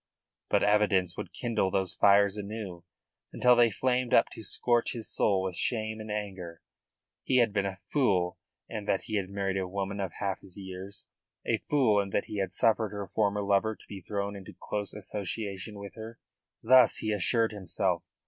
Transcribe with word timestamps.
But 0.49 0.63
evidence 0.63 1.15
would 1.15 1.31
kindle 1.31 1.69
those 1.69 1.93
fires 1.93 2.35
anew 2.35 2.83
until 3.31 3.55
they 3.55 3.69
flamed 3.69 4.15
up 4.15 4.29
to 4.31 4.41
scorch 4.41 4.93
his 4.93 5.07
soul 5.07 5.43
with 5.43 5.55
shame 5.55 5.99
and 5.99 6.09
anger. 6.09 6.63
He 7.23 7.37
had 7.37 7.53
been 7.53 7.67
a 7.67 7.77
fool 7.85 8.39
in 8.67 8.85
that 8.85 9.03
he 9.03 9.17
had 9.17 9.29
married 9.29 9.57
a 9.57 9.67
woman 9.67 9.99
of 9.99 10.13
half 10.13 10.39
his 10.39 10.57
years; 10.57 11.05
a 11.45 11.59
fool 11.69 11.99
in 11.99 12.09
that 12.09 12.25
he 12.25 12.37
had 12.39 12.51
suffered 12.51 12.89
her 12.93 13.05
former 13.05 13.43
lover 13.43 13.75
to 13.75 13.87
be 13.87 14.01
thrown 14.01 14.35
into 14.35 14.55
close 14.59 14.91
association 14.95 15.77
with 15.77 15.93
her. 15.93 16.17
Thus 16.63 16.97
he 16.97 17.11
assured 17.11 17.51
himself. 17.51 18.01